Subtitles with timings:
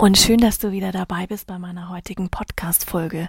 [0.00, 3.28] Und schön, dass du wieder dabei bist bei meiner heutigen Podcast-Folge.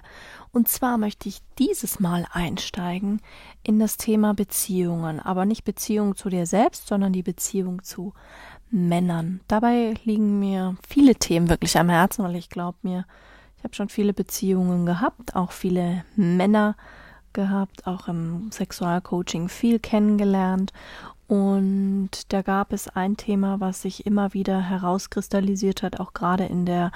[0.52, 3.20] Und zwar möchte ich dieses Mal einsteigen
[3.62, 5.20] in das Thema Beziehungen.
[5.20, 8.14] Aber nicht Beziehung zu dir selbst, sondern die Beziehung zu
[8.70, 9.42] Männern.
[9.48, 13.04] Dabei liegen mir viele Themen wirklich am Herzen, weil ich glaube mir,
[13.58, 16.74] ich habe schon viele Beziehungen gehabt, auch viele Männer
[17.34, 20.72] gehabt, auch im Sexualcoaching viel kennengelernt.
[21.32, 26.66] Und da gab es ein Thema, was sich immer wieder herauskristallisiert hat, auch gerade in
[26.66, 26.92] der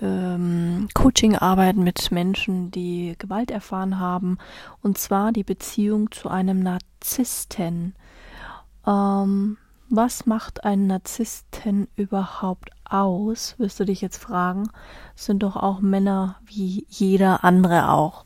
[0.00, 4.38] ähm, Coaching-Arbeit mit Menschen, die Gewalt erfahren haben,
[4.80, 7.94] und zwar die Beziehung zu einem Narzissten.
[8.86, 9.58] Ähm,
[9.90, 14.70] was macht ein Narzissten überhaupt aus, wirst du dich jetzt fragen.
[15.14, 18.24] Es sind doch auch Männer wie jeder andere auch.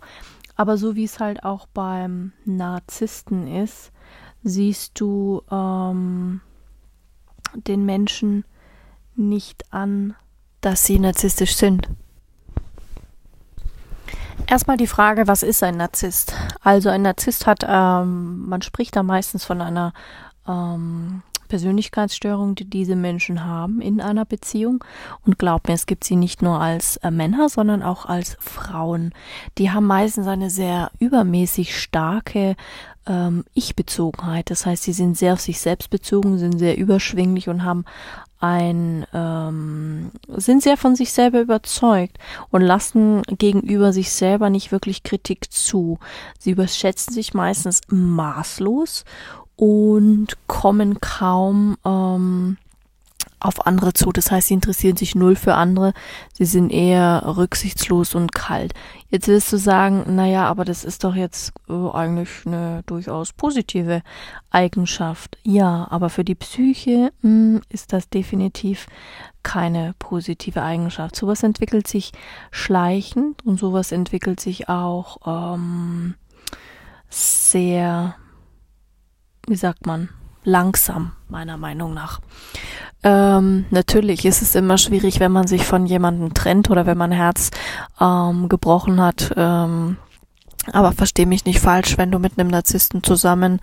[0.54, 3.90] Aber so wie es halt auch beim Narzissten ist,
[4.44, 6.40] siehst du ähm,
[7.54, 8.44] den Menschen
[9.16, 10.14] nicht an,
[10.60, 11.88] dass sie narzisstisch sind.
[14.46, 16.34] Erstmal die Frage, was ist ein Narzisst?
[16.62, 19.92] Also ein Narzisst hat, ähm, man spricht da meistens von einer
[20.46, 24.84] ähm, Persönlichkeitsstörung, die diese Menschen haben in einer Beziehung.
[25.24, 29.12] Und glaub mir, es gibt sie nicht nur als äh, Männer, sondern auch als Frauen.
[29.56, 32.56] Die haben meistens eine sehr übermäßig starke
[33.06, 34.50] ähm, Ich-Bezogenheit.
[34.50, 37.84] Das heißt, sie sind sehr auf sich selbst bezogen, sind sehr überschwinglich und haben
[38.40, 42.18] ein, ähm, sind sehr von sich selber überzeugt
[42.50, 45.98] und lassen gegenüber sich selber nicht wirklich Kritik zu.
[46.38, 49.04] Sie überschätzen sich meistens maßlos
[49.56, 52.58] und kommen kaum ähm,
[53.44, 54.10] auf andere zu.
[54.10, 55.92] Das heißt, sie interessieren sich null für andere.
[56.32, 58.74] Sie sind eher rücksichtslos und kalt.
[59.10, 64.02] Jetzt willst du sagen, naja, aber das ist doch jetzt äh, eigentlich eine durchaus positive
[64.50, 65.38] Eigenschaft.
[65.42, 68.86] Ja, aber für die Psyche mh, hm, ist das definitiv
[69.42, 71.16] keine positive Eigenschaft.
[71.16, 72.12] Sowas entwickelt sich
[72.50, 76.14] schleichend und sowas entwickelt sich auch ähm,
[77.10, 78.16] sehr
[79.46, 80.08] wie sagt man,
[80.44, 82.20] langsam, meiner Meinung nach.
[83.02, 87.12] Ähm, natürlich ist es immer schwierig, wenn man sich von jemandem trennt oder wenn man
[87.12, 87.50] Herz
[88.00, 89.32] ähm, gebrochen hat.
[89.36, 89.96] Ähm,
[90.72, 93.60] aber versteh mich nicht falsch, wenn du mit einem Narzissten zusammen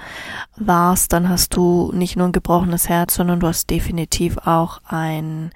[0.55, 5.51] warst, dann hast du nicht nur ein gebrochenes Herz, sondern du hast definitiv auch ein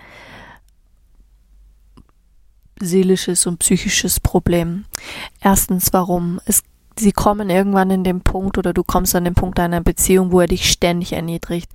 [2.79, 4.85] seelisches und psychisches Problem.
[5.39, 6.41] Erstens, warum?
[6.45, 6.63] Es
[6.99, 10.39] sie kommen irgendwann in den Punkt oder du kommst an den Punkt einer Beziehung, wo
[10.39, 11.69] er dich ständig erniedrigt.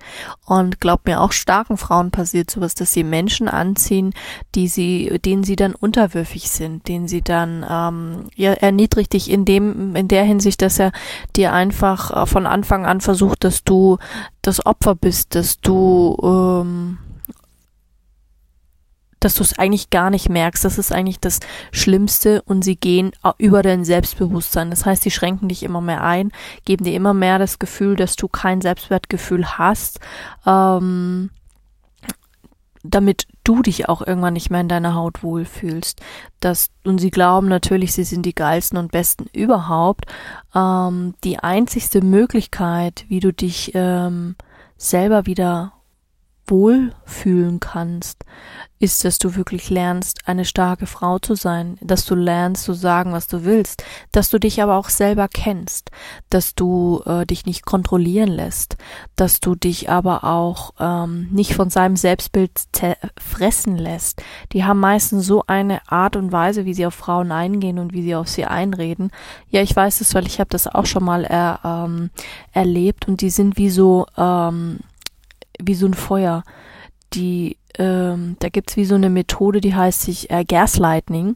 [0.45, 4.13] Und glaub mir, auch starken Frauen passiert sowas, dass sie Menschen anziehen,
[4.55, 9.45] die sie, denen sie dann unterwürfig sind, denen sie dann, ähm, ja, erniedrigt dich in
[9.45, 10.91] dem, in der Hinsicht, dass er
[11.35, 13.97] dir einfach äh, von Anfang an versucht, dass du
[14.41, 16.97] das Opfer bist, dass du, ähm,
[19.21, 20.65] dass du es eigentlich gar nicht merkst.
[20.65, 21.39] Das ist eigentlich das
[21.71, 24.69] Schlimmste und sie gehen über dein Selbstbewusstsein.
[24.69, 26.31] Das heißt, sie schränken dich immer mehr ein,
[26.65, 29.99] geben dir immer mehr das Gefühl, dass du kein Selbstwertgefühl hast,
[30.45, 31.29] ähm,
[32.83, 36.01] damit du dich auch irgendwann nicht mehr in deiner Haut wohlfühlst.
[36.39, 40.05] Das, und sie glauben natürlich, sie sind die geilsten und besten überhaupt.
[40.55, 44.35] Ähm, die einzigste Möglichkeit, wie du dich ähm,
[44.77, 45.73] selber wieder
[46.47, 48.25] wohlfühlen kannst,
[48.81, 53.13] ist, dass du wirklich lernst, eine starke Frau zu sein, dass du lernst zu sagen,
[53.13, 55.91] was du willst, dass du dich aber auch selber kennst,
[56.29, 58.77] dass du äh, dich nicht kontrollieren lässt,
[59.15, 62.51] dass du dich aber auch ähm, nicht von seinem Selbstbild
[63.19, 64.23] fressen lässt.
[64.51, 68.01] Die haben meistens so eine Art und Weise, wie sie auf Frauen eingehen und wie
[68.01, 69.11] sie auf sie einreden.
[69.49, 72.09] Ja, ich weiß es, weil ich habe das auch schon mal er, ähm,
[72.51, 74.79] erlebt und die sind wie so ähm,
[75.63, 76.43] wie so ein Feuer.
[77.13, 81.35] Die, ähm, da gibt's wie so eine Methode, die heißt sich äh, Gaslighting.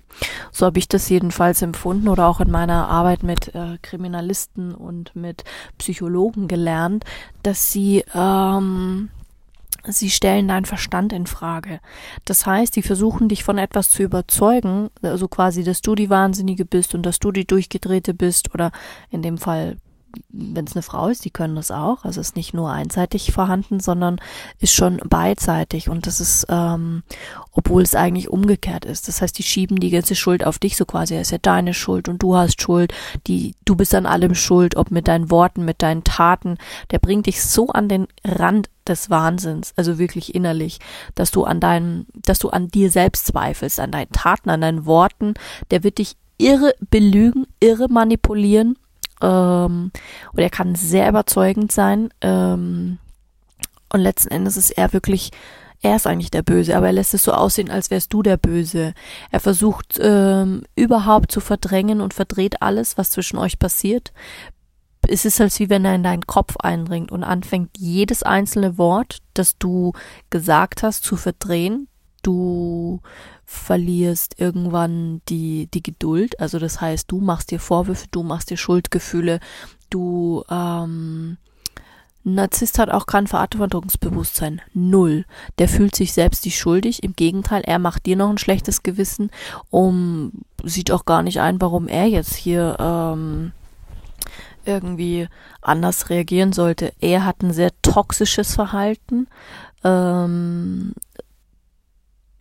[0.51, 5.15] So habe ich das jedenfalls empfunden oder auch in meiner Arbeit mit äh, Kriminalisten und
[5.15, 5.43] mit
[5.77, 7.03] Psychologen gelernt,
[7.43, 9.09] dass sie ähm,
[9.87, 11.79] Sie stellen deinen Verstand in Frage.
[12.25, 16.65] Das heißt, sie versuchen dich von etwas zu überzeugen, also quasi, dass du die Wahnsinnige
[16.65, 18.71] bist und dass du die Durchgedrehte bist oder
[19.11, 19.77] in dem Fall
[20.29, 22.03] wenn es eine Frau ist, die können das auch.
[22.05, 24.19] Also ist nicht nur einseitig vorhanden, sondern
[24.59, 25.89] ist schon beidseitig.
[25.89, 27.03] Und das ist, ähm,
[27.51, 29.07] obwohl es eigentlich umgekehrt ist.
[29.07, 31.73] Das heißt, die schieben die ganze Schuld auf dich, so quasi, es ist ja deine
[31.73, 32.93] Schuld und du hast Schuld.
[33.27, 36.57] Die, du bist an allem schuld, ob mit deinen Worten, mit deinen Taten.
[36.91, 40.79] Der bringt dich so an den Rand des Wahnsinns, also wirklich innerlich,
[41.15, 44.85] dass du an deinem, dass du an dir selbst zweifelst, an deinen Taten, an deinen
[44.85, 45.33] Worten.
[45.71, 48.77] Der wird dich irre belügen, irre manipulieren
[49.21, 49.91] ähm,
[50.33, 52.09] und er kann sehr überzeugend sein.
[52.21, 52.99] Ähm,
[53.91, 55.31] und letzten Endes ist er wirklich,
[55.81, 58.37] er ist eigentlich der Böse, aber er lässt es so aussehen, als wärst du der
[58.37, 58.93] Böse.
[59.31, 64.11] Er versucht ähm, überhaupt zu verdrängen und verdreht alles, was zwischen euch passiert.
[65.07, 69.19] Es ist, als wie wenn er in deinen Kopf eindringt und anfängt, jedes einzelne Wort,
[69.33, 69.93] das du
[70.29, 71.87] gesagt hast, zu verdrehen.
[72.25, 73.01] Du
[73.45, 76.39] verlierst irgendwann die, die Geduld.
[76.39, 79.39] Also das heißt, du machst dir Vorwürfe, du machst dir Schuldgefühle,
[79.91, 81.37] du ähm,
[82.27, 84.59] Narzisst hat auch kein Verantwortungsbewusstsein.
[84.73, 85.25] Null.
[85.59, 87.03] Der fühlt sich selbst nicht schuldig.
[87.03, 89.29] Im Gegenteil, er macht dir noch ein schlechtes Gewissen,
[89.69, 90.31] um
[90.63, 93.51] sieht auch gar nicht ein, warum er jetzt hier ähm,
[94.65, 95.27] irgendwie
[95.61, 96.93] anders reagieren sollte.
[96.99, 99.27] Er hat ein sehr toxisches Verhalten.
[99.83, 100.93] Ähm,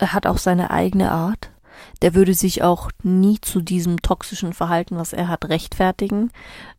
[0.05, 1.51] er hat auch seine eigene Art.
[2.03, 6.31] Der würde sich auch nie zu diesem toxischen Verhalten, was er hat, rechtfertigen.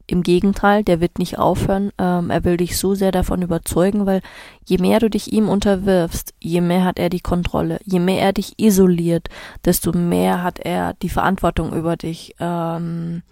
[0.05, 1.91] Im Gegenteil, der wird nicht aufhören.
[1.97, 4.21] Ähm, er will dich so sehr davon überzeugen, weil
[4.63, 7.79] je mehr du dich ihm unterwirfst, je mehr hat er die Kontrolle.
[7.83, 9.29] Je mehr er dich isoliert,
[9.65, 12.35] desto mehr hat er die Verantwortung über dich.
[12.39, 13.23] Ähm,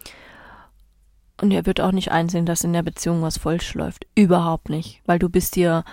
[1.39, 4.07] und er wird auch nicht einsehen, dass in der Beziehung was falsch läuft.
[4.16, 5.84] Überhaupt nicht, weil du bist dir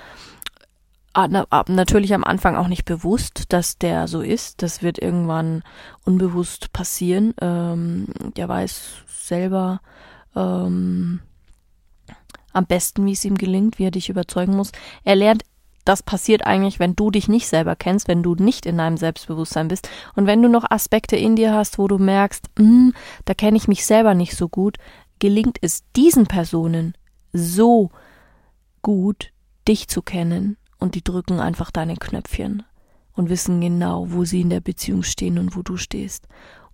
[1.15, 4.63] natürlich am Anfang auch nicht bewusst, dass der so ist.
[4.63, 5.63] Das wird irgendwann
[6.05, 7.35] unbewusst passieren.
[7.41, 9.81] Ähm, der weiß selber
[10.37, 11.21] ähm,
[12.53, 14.73] am besten, wie es ihm gelingt, wie er dich überzeugen muss.
[15.05, 15.43] Er lernt,
[15.85, 19.69] das passiert eigentlich, wenn du dich nicht selber kennst, wenn du nicht in deinem Selbstbewusstsein
[19.69, 22.93] bist und wenn du noch Aspekte in dir hast, wo du merkst, hm,
[23.25, 24.77] da kenne ich mich selber nicht so gut,
[25.19, 26.95] gelingt es diesen Personen
[27.33, 27.91] so
[28.83, 29.33] gut,
[29.67, 32.65] dich zu kennen und die drücken einfach deine Knöpfchen
[33.15, 36.27] und wissen genau, wo sie in der Beziehung stehen und wo du stehst.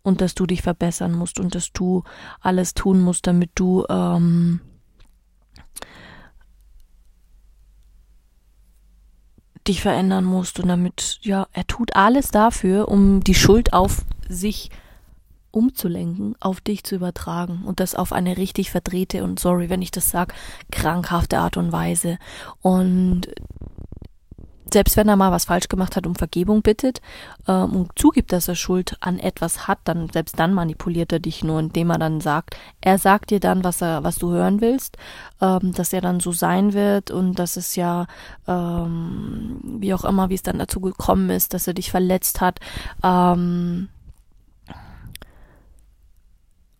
[0.02, 2.04] Und dass du dich verbessern musst und dass du
[2.40, 4.60] alles tun musst, damit du ähm,
[9.66, 14.70] dich verändern musst und damit, ja, er tut alles dafür, um die Schuld auf sich
[15.50, 19.90] umzulenken, auf dich zu übertragen und das auf eine richtig verdrehte und sorry, wenn ich
[19.90, 20.34] das sag,
[20.70, 22.18] krankhafte Art und Weise.
[22.60, 23.28] Und
[24.72, 27.00] selbst wenn er mal was falsch gemacht hat, um Vergebung bittet
[27.46, 31.44] ähm, und zugibt, dass er Schuld an etwas hat, dann selbst dann manipuliert er dich
[31.44, 34.96] nur, indem er dann sagt, er sagt dir dann, was er, was du hören willst,
[35.40, 38.06] ähm, dass er dann so sein wird und dass es ja
[38.48, 42.60] ähm, wie auch immer, wie es dann dazu gekommen ist, dass er dich verletzt hat.
[43.02, 43.88] Ähm,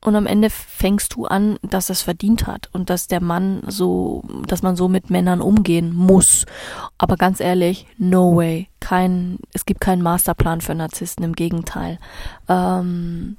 [0.07, 4.23] und am Ende fängst du an, dass es verdient hat und dass der Mann so,
[4.47, 6.47] dass man so mit Männern umgehen muss.
[6.97, 8.69] Aber ganz ehrlich, no way.
[8.79, 11.99] Kein, es gibt keinen Masterplan für Narzissten, im Gegenteil.
[12.49, 13.37] Ähm,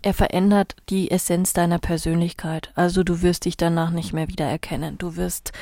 [0.00, 2.70] er verändert die Essenz deiner Persönlichkeit.
[2.74, 4.96] Also du wirst dich danach nicht mehr wiedererkennen.
[4.96, 5.52] Du wirst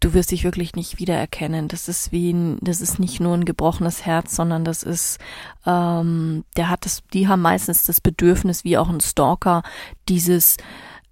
[0.00, 1.68] du wirst dich wirklich nicht wiedererkennen.
[1.68, 5.18] Das ist wie ein, das ist nicht nur ein gebrochenes Herz, sondern das ist,
[5.66, 9.62] ähm, der hat das, die haben meistens das Bedürfnis, wie auch ein Stalker,
[10.08, 10.56] dieses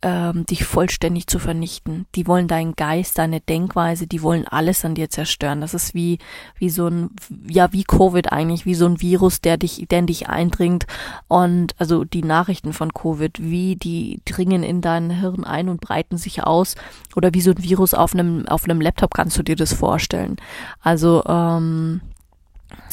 [0.03, 2.07] ähm, dich vollständig zu vernichten.
[2.15, 5.61] Die wollen deinen Geist, deine Denkweise, die wollen alles an dir zerstören.
[5.61, 6.19] Das ist wie,
[6.57, 7.11] wie so ein,
[7.49, 10.87] ja, wie Covid eigentlich, wie so ein Virus, der dich, der in dich eindringt.
[11.29, 16.17] Und also die Nachrichten von Covid, wie die dringen in dein Hirn ein und breiten
[16.17, 16.77] sich aus.
[17.15, 20.37] Oder wie so ein Virus auf einem, auf einem Laptop kannst du dir das vorstellen.
[20.81, 22.01] Also, ähm,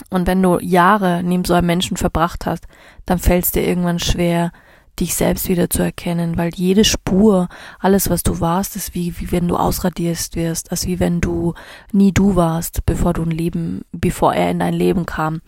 [0.09, 2.67] und wenn du Jahre neben so einem Menschen verbracht hast,
[3.05, 4.51] dann fällt es dir irgendwann schwer,
[4.99, 7.49] dich selbst wieder zu erkennen, weil jede Spur,
[7.79, 11.53] alles was du warst, ist wie, wie wenn du ausradierst wirst, als wie wenn du
[11.91, 15.41] nie du warst, bevor du ein Leben, bevor er in dein Leben kam.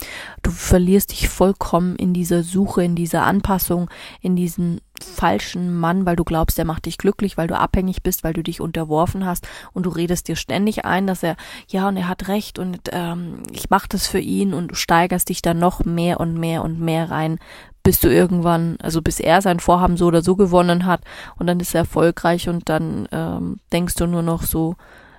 [0.43, 3.89] Du verlierst dich vollkommen in dieser Suche, in dieser Anpassung,
[4.21, 8.23] in diesen falschen Mann, weil du glaubst, er macht dich glücklich, weil du abhängig bist,
[8.23, 11.35] weil du dich unterworfen hast und du redest dir ständig ein, dass er,
[11.67, 15.29] ja, und er hat recht und ähm, ich mach das für ihn und du steigerst
[15.29, 17.39] dich dann noch mehr und mehr und mehr rein,
[17.83, 21.01] bis du irgendwann, also bis er sein Vorhaben so oder so gewonnen hat
[21.37, 24.75] und dann ist er erfolgreich und dann ähm, denkst du nur noch so,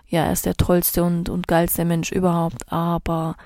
[0.07, 3.37] ja, er ist der tollste und, und geilste Mensch überhaupt, aber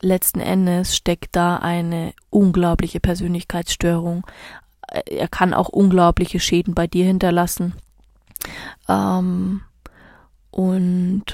[0.00, 4.26] letzten Endes steckt da eine unglaubliche Persönlichkeitsstörung.
[5.06, 7.74] Er kann auch unglaubliche Schäden bei dir hinterlassen.
[8.88, 9.62] Ähm,
[10.50, 11.24] und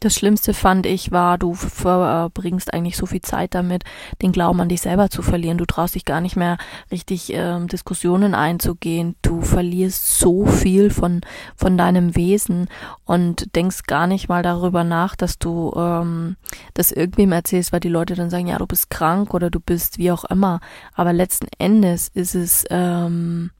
[0.00, 3.84] das Schlimmste fand ich war, du verbringst eigentlich so viel Zeit damit,
[4.22, 5.58] den Glauben an dich selber zu verlieren.
[5.58, 6.58] Du traust dich gar nicht mehr
[6.90, 9.16] richtig ähm, Diskussionen einzugehen.
[9.22, 11.22] Du verlierst so viel von
[11.56, 12.68] von deinem Wesen
[13.04, 16.36] und denkst gar nicht mal darüber nach, dass du ähm,
[16.74, 19.98] das irgendwem erzählst, weil die Leute dann sagen, ja, du bist krank oder du bist
[19.98, 20.60] wie auch immer.
[20.94, 23.50] Aber letzten Endes ist es ähm,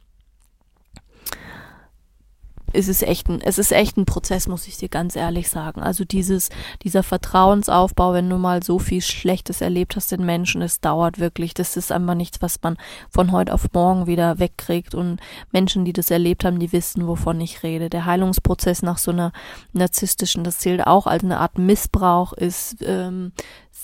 [2.76, 5.83] es ist echt ein, es ist echt ein Prozess, muss ich dir ganz ehrlich sagen.
[5.83, 6.50] Also dieses,
[6.83, 11.54] dieser Vertrauensaufbau, wenn du mal so viel Schlechtes erlebt hast in Menschen, es dauert wirklich.
[11.54, 12.76] Das ist einfach nichts, was man
[13.11, 14.95] von heute auf morgen wieder wegkriegt.
[14.95, 15.21] Und
[15.52, 17.88] Menschen, die das erlebt haben, die wissen, wovon ich rede.
[17.88, 19.33] Der Heilungsprozess nach so einer
[19.73, 23.33] narzisstischen, das zählt auch als eine Art Missbrauch, ist ähm,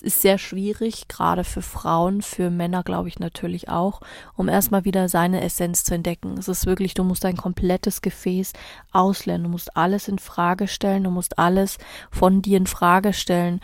[0.01, 4.01] ist sehr schwierig, gerade für Frauen, für Männer glaube ich natürlich auch,
[4.35, 6.39] um erstmal wieder seine Essenz zu entdecken.
[6.39, 8.53] Es ist wirklich, du musst dein komplettes Gefäß
[8.93, 11.79] auslernen, du musst alles in Frage stellen, du musst alles
[12.11, 13.61] von dir in Frage stellen.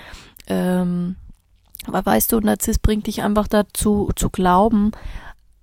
[0.49, 1.17] Ähm,
[1.87, 4.93] aber weißt du, Narzisst bringt dich einfach dazu zu glauben,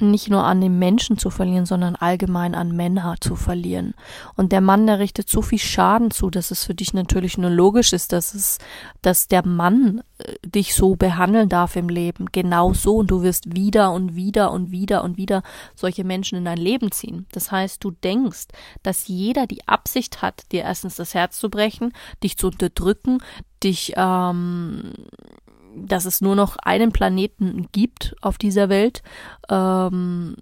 [0.02, 3.94] nicht nur an den Menschen zu verlieren, sondern allgemein an Männer zu verlieren.
[4.36, 7.50] Und der Mann, der richtet so viel Schaden zu, dass es für dich natürlich nur
[7.50, 8.58] logisch ist, dass es,
[9.02, 12.26] dass der Mann äh, dich so behandeln darf im Leben.
[12.32, 12.98] Genau so.
[12.98, 15.44] Und du wirst wieder und wieder und wieder und wieder
[15.76, 17.26] solche Menschen in dein Leben ziehen.
[17.32, 18.48] Das heißt, du denkst,
[18.84, 23.20] dass jeder die Absicht hat, dir erstens das Herz zu brechen, dich zu unterdrücken,
[23.64, 24.92] dich ähm,
[25.76, 29.04] dass es nur noch einen Planeten gibt auf dieser Welt.
[29.50, 30.36] Ähm,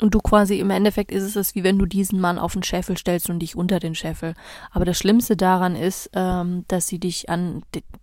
[0.00, 2.98] und du quasi im Endeffekt ist es, wie wenn du diesen Mann auf den Scheffel
[2.98, 4.34] stellst und dich unter den Scheffel.
[4.70, 7.62] Aber das Schlimmste daran ist, ähm, dass sie dich an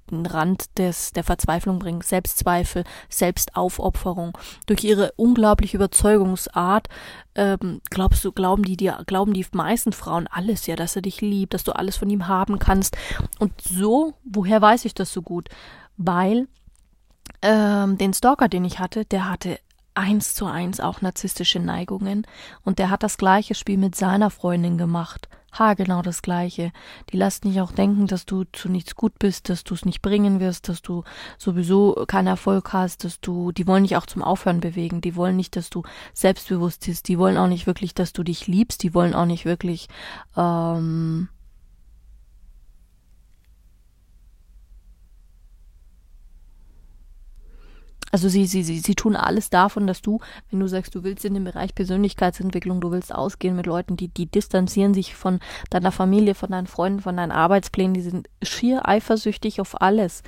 [0.09, 2.01] den Rand des, der Verzweiflung bringen.
[2.01, 4.35] Selbstzweifel, Selbstaufopferung.
[4.65, 6.87] Durch ihre unglaubliche Überzeugungsart
[7.35, 11.21] ähm, glaubst du, glauben die dir, glauben die meisten Frauen alles ja, dass er dich
[11.21, 12.97] liebt, dass du alles von ihm haben kannst.
[13.37, 15.49] Und so, woher weiß ich das so gut?
[15.97, 16.47] Weil
[17.43, 19.59] ähm, den Stalker, den ich hatte, der hatte
[19.95, 22.25] eins zu eins auch narzisstische Neigungen
[22.63, 25.29] und der hat das gleiche Spiel mit seiner Freundin gemacht.
[25.57, 26.71] Ha, genau das gleiche.
[27.11, 30.01] Die lassen dich auch denken, dass du zu nichts gut bist, dass du es nicht
[30.01, 31.03] bringen wirst, dass du
[31.37, 35.35] sowieso keinen Erfolg hast, dass du, die wollen dich auch zum Aufhören bewegen, die wollen
[35.35, 35.83] nicht, dass du
[36.13, 39.45] selbstbewusst bist, die wollen auch nicht wirklich, dass du dich liebst, die wollen auch nicht
[39.45, 39.89] wirklich,
[40.35, 41.29] ähm,
[48.13, 50.19] Also sie, sie, sie, sie tun alles davon, dass du,
[50.51, 54.07] wenn du sagst, du willst in den Bereich Persönlichkeitsentwicklung, du willst ausgehen mit Leuten, die,
[54.07, 55.39] die distanzieren sich von
[55.71, 60.21] deiner Familie, von deinen Freunden, von deinen Arbeitsplänen, die sind schier eifersüchtig auf alles.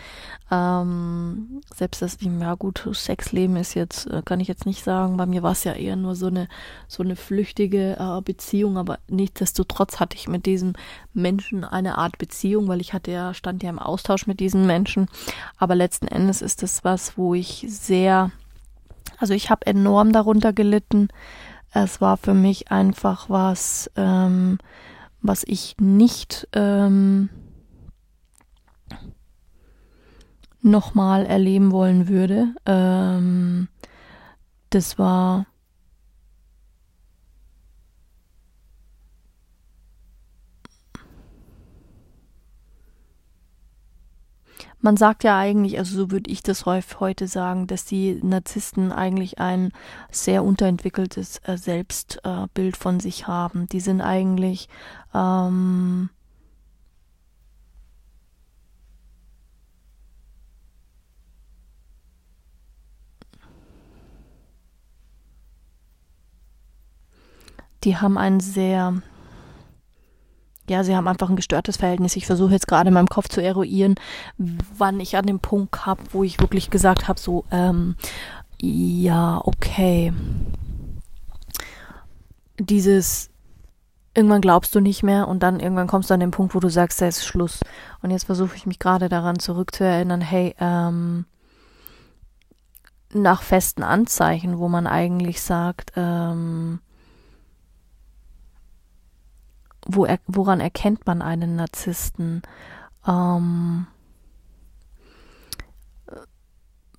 [0.50, 5.18] Ähm, selbst das, ja gut, Sexleben ist jetzt, äh, kann ich jetzt nicht sagen.
[5.18, 6.48] Bei mir war es ja eher nur so eine,
[6.88, 10.74] so eine flüchtige äh, Beziehung, aber nichtsdestotrotz hatte ich mit diesem
[11.13, 15.08] Menschen eine Art Beziehung, weil ich hatte ja, stand ja im Austausch mit diesen Menschen.
[15.58, 18.32] Aber letzten Endes ist das was, wo ich sehr,
[19.17, 21.10] also ich habe enorm darunter gelitten.
[21.72, 24.58] Es war für mich einfach was, ähm,
[25.22, 27.29] was ich nicht ähm,
[30.62, 32.55] nochmal erleben wollen würde.
[32.65, 33.67] Ähm,
[34.70, 35.46] das war
[44.86, 49.39] Man sagt ja eigentlich, also so würde ich das heute sagen, dass die Narzissten eigentlich
[49.39, 49.72] ein
[50.12, 53.65] sehr unterentwickeltes äh, Selbstbild äh, von sich haben.
[53.70, 54.70] Die sind eigentlich
[55.12, 56.12] ähm,
[67.84, 69.01] die haben ein sehr
[70.70, 72.16] ja, sie haben einfach ein gestörtes Verhältnis.
[72.16, 73.96] Ich versuche jetzt gerade in meinem Kopf zu eruieren,
[74.38, 77.96] wann ich an dem Punkt habe, wo ich wirklich gesagt habe, so, ähm,
[78.60, 80.14] ja, okay.
[82.60, 83.30] Dieses,
[84.14, 86.70] irgendwann glaubst du nicht mehr und dann irgendwann kommst du an den Punkt, wo du
[86.70, 87.60] sagst, da ist Schluss.
[88.02, 91.26] Und jetzt versuche ich mich gerade daran zurückzuerinnern, hey, ähm,
[93.14, 96.80] nach festen Anzeichen, wo man eigentlich sagt, ähm,
[99.86, 102.42] wo er, woran erkennt man einen Narzissten?
[103.08, 103.88] Ähm,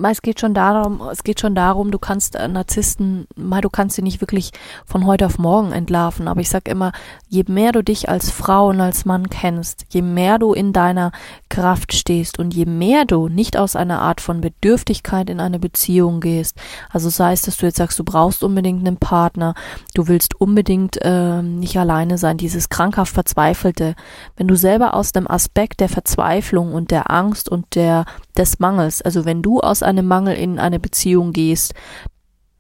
[0.03, 3.97] es geht schon darum, es geht schon darum, du kannst äh, Narzissten, mal du kannst
[3.97, 4.51] sie nicht wirklich
[4.85, 6.93] von heute auf morgen entlarven, aber ich sag immer,
[7.29, 11.13] je mehr du dich als Frau und als Mann kennst, je mehr du in deiner
[11.49, 16.21] Kraft stehst und je mehr du nicht aus einer Art von Bedürftigkeit in eine Beziehung
[16.21, 16.57] gehst,
[16.91, 19.55] also sei es, dass du jetzt sagst, du brauchst unbedingt einen Partner,
[19.95, 23.95] du willst unbedingt äh, nicht alleine sein, dieses krankhaft Verzweifelte,
[24.37, 28.05] wenn du selber aus dem Aspekt der Verzweiflung und der Angst und der
[28.37, 31.75] des Mangels, also wenn du aus einem Mangel in eine Beziehung gehst,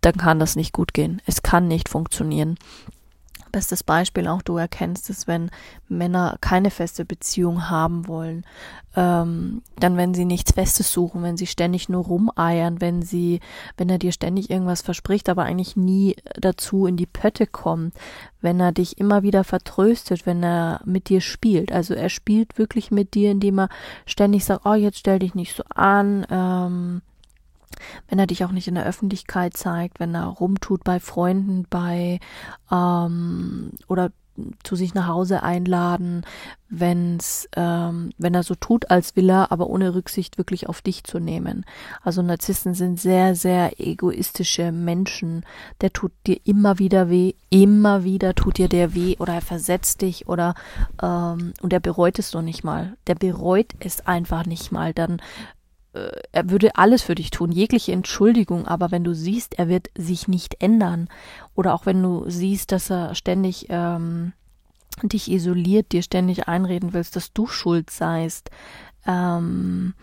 [0.01, 1.21] dann kann das nicht gut gehen.
[1.27, 2.57] Es kann nicht funktionieren.
[3.53, 5.51] Bestes Beispiel auch du erkennst es, wenn
[5.89, 8.45] Männer keine feste Beziehung haben wollen,
[8.97, 13.41] ähm, dann wenn sie nichts Festes suchen, wenn sie ständig nur rumeiern, wenn sie,
[13.79, 17.95] wenn er dir ständig irgendwas verspricht, aber eigentlich nie dazu in die Pötte kommt,
[18.43, 21.73] wenn er dich immer wieder vertröstet, wenn er mit dir spielt.
[21.73, 23.69] Also er spielt wirklich mit dir, indem er
[24.05, 27.03] ständig sagt, oh, jetzt stell dich nicht so an, ähm,
[28.09, 32.21] wenn er dich auch nicht in der Öffentlichkeit zeigt, wenn er rumtut bei Freunden, bei
[32.71, 34.11] ähm, oder
[34.63, 36.23] zu sich nach Hause einladen,
[36.69, 41.05] wenn's, ähm, wenn er so tut, als will er, aber ohne Rücksicht wirklich auf dich
[41.05, 41.65] zu nehmen.
[42.03, 45.45] Also Narzissten sind sehr, sehr egoistische Menschen.
[45.81, 50.03] Der tut dir immer wieder weh, immer wieder tut dir der weh oder er versetzt
[50.03, 50.55] dich oder
[51.03, 52.97] ähm, und er bereut es doch nicht mal.
[53.07, 54.93] Der bereut es einfach nicht mal.
[54.93, 55.21] Dann
[56.33, 60.29] er würde alles für dich tun, jegliche Entschuldigung, aber wenn du siehst, er wird sich
[60.29, 61.09] nicht ändern
[61.55, 64.33] oder auch wenn du siehst, dass er ständig ähm,
[65.03, 68.51] dich isoliert, dir ständig einreden willst, dass du schuld seist,
[69.07, 69.95] ähm,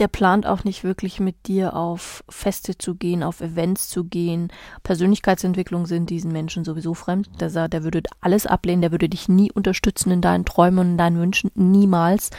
[0.00, 4.48] der plant auch nicht wirklich mit dir auf Feste zu gehen, auf Events zu gehen.
[4.82, 7.28] Persönlichkeitsentwicklung sind diesen Menschen sowieso fremd.
[7.38, 10.98] Der, der würde alles ablehnen, der würde dich nie unterstützen in deinen Träumen und in
[10.98, 12.30] deinen Wünschen, niemals.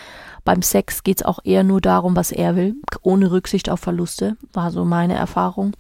[0.44, 4.72] Beim Sex geht's auch eher nur darum, was er will, ohne Rücksicht auf Verluste, war
[4.72, 5.74] so meine Erfahrung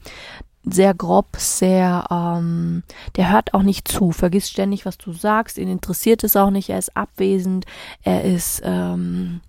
[0.63, 2.83] sehr grob, sehr, ähm,
[3.15, 6.69] der hört auch nicht zu, vergisst ständig, was du sagst, ihn interessiert es auch nicht,
[6.69, 7.65] er ist abwesend,
[8.03, 9.41] er ist, ähm,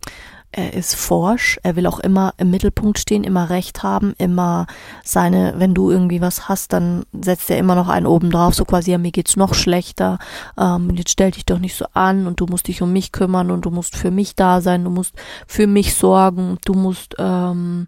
[0.53, 4.67] er ist forsch, er will auch immer im Mittelpunkt stehen, immer Recht haben, immer
[5.03, 8.67] seine, wenn du irgendwie was hast, dann setzt er immer noch einen oben drauf, so
[8.67, 10.19] quasi, ja, mir geht's noch schlechter,
[10.59, 13.51] ähm, jetzt stell dich doch nicht so an und du musst dich um mich kümmern
[13.51, 15.15] und du musst für mich da sein, du musst
[15.47, 17.87] für mich sorgen, du musst, ähm,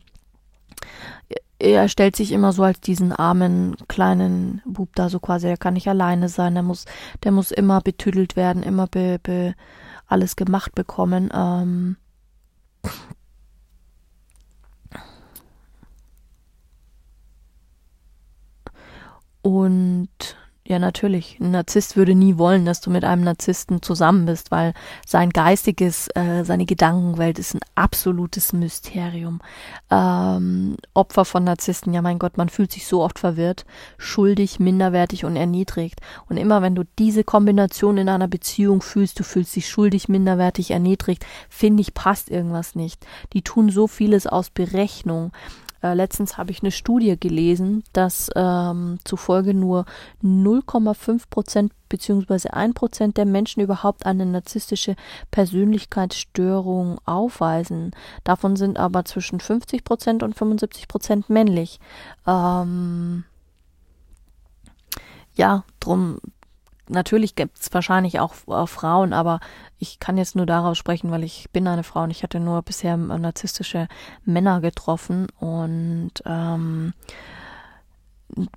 [1.59, 5.75] er stellt sich immer so als diesen armen kleinen Bub da, so quasi, er kann
[5.75, 6.87] nicht alleine sein, der muss,
[7.25, 9.55] der muss immer betüdelt werden, immer be, be
[10.07, 11.97] alles gemacht bekommen, ähm,
[19.43, 21.39] und ja, natürlich.
[21.41, 24.73] Ein Narzisst würde nie wollen, dass du mit einem Narzissten zusammen bist, weil
[25.07, 29.43] sein geistiges, äh, seine Gedankenwelt ist ein absolutes Mysterium.
[29.91, 33.67] Ähm, Opfer von Narzissten, ja mein Gott, man fühlt sich so oft verwirrt,
[33.99, 36.01] schuldig, minderwertig und erniedrigt.
[36.31, 40.71] Und immer wenn du diese Kombination in einer Beziehung fühlst, du fühlst dich schuldig, minderwertig,
[40.71, 43.07] erniedrigt, finde ich, passt irgendwas nicht.
[43.35, 45.31] Die tun so vieles aus Berechnung.
[45.85, 49.85] Äh, letztens habe ich eine Studie gelesen, dass ähm, zufolge nur
[50.23, 54.97] 0,5 Prozent beziehungsweise 1 Prozent der Menschen überhaupt eine narzisstische
[55.31, 57.91] Persönlichkeitsstörung aufweisen.
[58.25, 61.79] Davon sind aber zwischen 50 Prozent und 75 Prozent männlich.
[62.27, 63.25] Ähm,
[65.35, 66.17] ja, drum
[66.89, 69.41] natürlich gibt es wahrscheinlich auch äh, Frauen, aber
[69.79, 72.63] ich kann jetzt nur daraus sprechen, weil ich bin eine Frau und ich hatte nur
[72.63, 73.89] bisher narzisstische
[74.25, 76.93] Männer getroffen und ähm,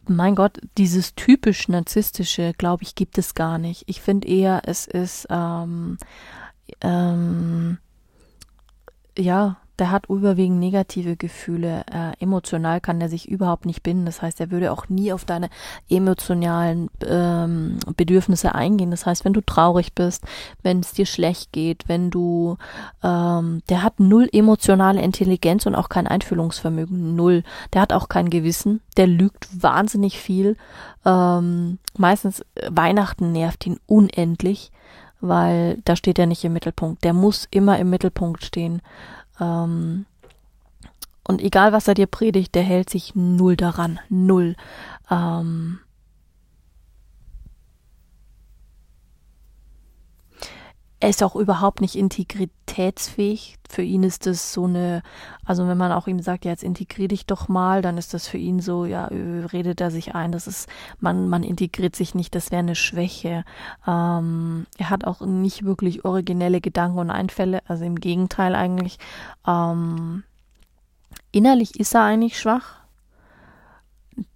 [0.07, 3.83] mein Gott, dieses typisch narzisstische, glaube ich, gibt es gar nicht.
[3.87, 5.97] Ich finde eher, es ist ähm,
[6.81, 7.77] ähm,
[9.17, 11.83] ja der hat überwiegend negative Gefühle.
[11.91, 14.05] Äh, emotional kann er sich überhaupt nicht binden.
[14.05, 15.49] Das heißt, er würde auch nie auf deine
[15.89, 18.91] emotionalen ähm, Bedürfnisse eingehen.
[18.91, 20.23] Das heißt, wenn du traurig bist,
[20.63, 22.57] wenn es dir schlecht geht, wenn du,
[23.03, 27.15] ähm, der hat null emotionale Intelligenz und auch kein Einfühlungsvermögen.
[27.15, 27.43] Null.
[27.73, 28.81] Der hat auch kein Gewissen.
[28.97, 30.57] Der lügt wahnsinnig viel.
[31.05, 34.71] Ähm, meistens äh, Weihnachten nervt ihn unendlich
[35.19, 37.03] weil da steht er nicht im Mittelpunkt.
[37.03, 38.81] Der muss immer im Mittelpunkt stehen.
[39.39, 40.05] Ähm,
[41.23, 43.99] und egal, was er dir predigt, der hält sich null daran.
[44.09, 44.55] Null.
[45.11, 45.79] Ähm,
[50.99, 53.57] er ist auch überhaupt nicht integritätsfähig.
[53.69, 55.03] Für ihn ist das so eine,
[55.45, 58.27] also wenn man auch ihm sagt, ja, jetzt integrier dich doch mal, dann ist das
[58.27, 60.67] für ihn so, ja, redet er sich ein, das ist,
[60.99, 63.45] man, man integriert sich nicht, das wäre eine Schwäche.
[63.85, 68.97] Ähm, er hat auch nicht wirklich originelle Gedanken und Einfälle, also im Gegenteil eigentlich.
[69.45, 70.23] Ähm,
[71.31, 72.86] innerlich ist er eigentlich schwach,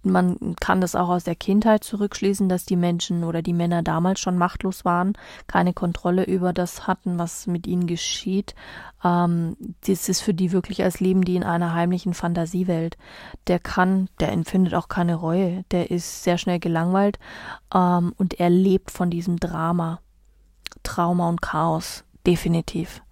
[0.02, 4.20] man kann das auch aus der Kindheit zurückschließen, dass die Menschen oder die Männer damals
[4.20, 5.14] schon machtlos waren,
[5.46, 8.54] keine Kontrolle über das hatten, was mit ihnen geschieht.
[9.04, 12.96] Ähm, das ist für die wirklich, als leben die in einer heimlichen Fantasiewelt.
[13.46, 17.18] Der kann, der empfindet auch keine Reue, der ist sehr schnell gelangweilt
[17.74, 20.00] ähm, und er lebt von diesem Drama,
[20.82, 23.02] Trauma und Chaos, definitiv.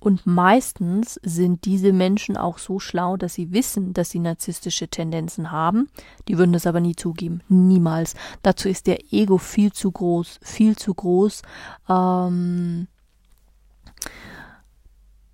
[0.00, 5.52] Und meistens sind diese Menschen auch so schlau, dass sie wissen, dass sie narzisstische Tendenzen
[5.52, 5.88] haben.
[6.26, 7.42] Die würden das aber nie zugeben.
[7.48, 8.14] Niemals.
[8.42, 11.42] Dazu ist der Ego viel zu groß, viel zu groß.
[11.88, 12.88] Ähm,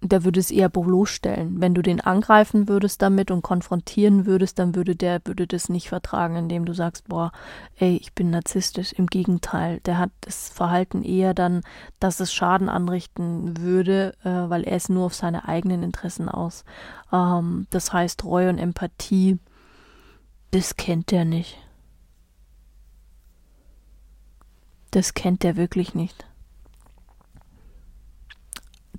[0.08, 1.60] der würde es eher bloßstellen.
[1.60, 5.88] Wenn du den angreifen würdest damit und konfrontieren würdest, dann würde der würde das nicht
[5.88, 7.32] vertragen, indem du sagst, boah,
[7.76, 8.92] ey, ich bin narzisstisch.
[8.92, 11.62] Im Gegenteil, der hat das Verhalten eher dann,
[12.00, 16.64] dass es Schaden anrichten würde, äh, weil er ist nur auf seine eigenen Interessen aus.
[17.12, 19.38] Ähm, das heißt, Reue und Empathie,
[20.50, 21.58] das kennt er nicht.
[24.90, 26.24] Das kennt er wirklich nicht.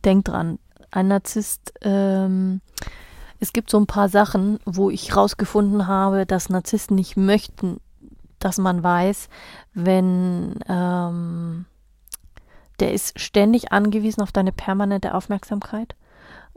[0.06, 0.60] Denk dran,
[0.98, 2.62] ein Narzisst, ähm,
[3.40, 7.80] es gibt so ein paar Sachen, wo ich rausgefunden habe, dass Narzissten nicht möchten,
[8.40, 9.30] dass man weiß,
[9.74, 11.66] wenn ähm,
[12.80, 15.96] der ist ständig angewiesen auf deine permanente Aufmerksamkeit.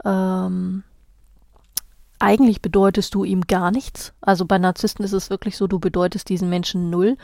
[0.03, 0.83] Ähm,
[2.21, 4.13] eigentlich bedeutest du ihm gar nichts.
[4.21, 7.17] Also bei Narzissten ist es wirklich so, du bedeutest diesen Menschen null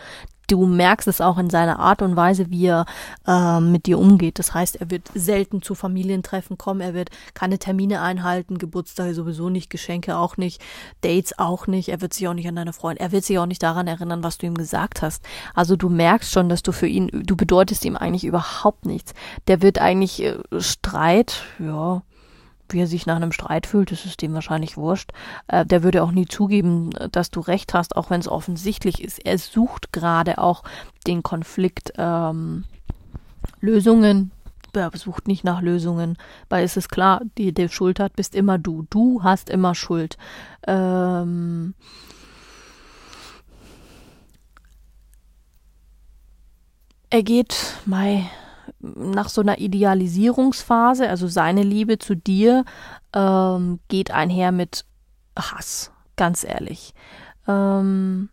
[0.48, 2.86] du merkst es auch in seiner Art und Weise, wie er
[3.28, 4.40] äh, mit dir umgeht.
[4.40, 9.50] Das heißt, er wird selten zu Familientreffen kommen, er wird keine Termine einhalten, Geburtstage sowieso
[9.50, 10.62] nicht, Geschenke auch nicht,
[11.02, 13.46] Dates auch nicht, er wird sich auch nicht an deine Freunde, er wird sich auch
[13.46, 15.24] nicht daran erinnern, was du ihm gesagt hast.
[15.54, 19.14] Also du merkst schon, dass du für ihn, du bedeutest ihm eigentlich überhaupt nichts.
[19.48, 22.02] Der wird eigentlich äh, Streit, ja,
[22.70, 25.12] wie er sich nach einem Streit fühlt, das ist dem wahrscheinlich wurscht.
[25.48, 29.26] Äh, der würde auch nie zugeben, dass du recht hast, auch wenn es offensichtlich ist.
[29.26, 30.64] Er sucht gerade auch
[31.06, 32.66] den Konflikt ähm,
[33.60, 34.32] Lösungen.
[34.74, 36.18] Er sucht nicht nach Lösungen,
[36.50, 38.86] weil es ist klar, die, der Schuld hat, bist immer du.
[38.92, 40.18] Du hast immer Schuld.
[40.68, 41.74] Ähm,
[47.10, 48.30] er geht, Mai,
[48.80, 52.63] nach so einer Idealisierungsphase, also seine Liebe zu dir
[53.13, 54.86] ähm, geht einher mit
[55.38, 56.94] Hass, ganz ehrlich.
[57.48, 58.30] Ähm,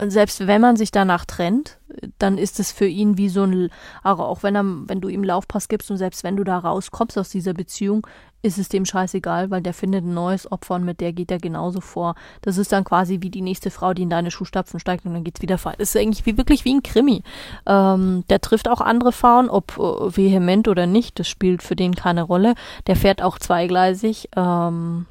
[0.00, 1.78] selbst wenn man sich danach trennt,
[2.18, 3.70] dann ist es für ihn wie so ein,
[4.02, 7.30] auch wenn, er, wenn du ihm Laufpass gibst und selbst wenn du da rauskommst aus
[7.30, 8.06] dieser Beziehung,
[8.42, 11.38] ist es dem scheißegal, weil der findet ein neues Opfer und mit der geht er
[11.38, 12.14] genauso vor.
[12.42, 15.24] Das ist dann quasi wie die nächste Frau, die in deine Schuhstapfen steigt und dann
[15.24, 15.78] geht's wieder weiter.
[15.78, 17.22] Das ist eigentlich wie, wirklich wie ein Krimi.
[17.66, 21.94] Ähm, der trifft auch andere Frauen, ob äh, vehement oder nicht, das spielt für den
[21.94, 22.54] keine Rolle.
[22.86, 24.28] Der fährt auch zweigleisig.
[24.36, 25.06] Ähm,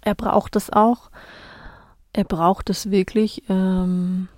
[0.00, 1.10] er braucht es auch
[2.16, 3.42] er braucht es wirklich.
[3.48, 4.28] Ähm,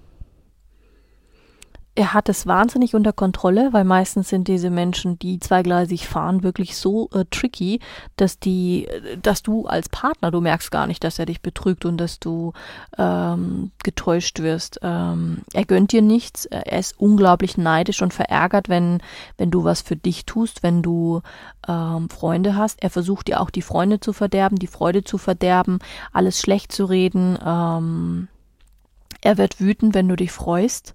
[1.99, 6.77] er hat es wahnsinnig unter Kontrolle, weil meistens sind diese Menschen, die zweigleisig fahren, wirklich
[6.77, 7.81] so äh, tricky,
[8.15, 8.87] dass die,
[9.21, 12.53] dass du als Partner, du merkst gar nicht, dass er dich betrügt und dass du
[12.97, 14.79] ähm, getäuscht wirst.
[14.81, 19.03] Ähm, er gönnt dir nichts, er ist unglaublich neidisch und verärgert, wenn,
[19.37, 21.23] wenn du was für dich tust, wenn du
[21.67, 22.81] ähm, Freunde hast.
[22.81, 25.81] Er versucht dir auch die Freunde zu verderben, die Freude zu verderben,
[26.13, 27.37] alles schlecht zu reden.
[27.45, 28.29] Ähm,
[29.21, 30.95] er wird wütend, wenn du dich freust.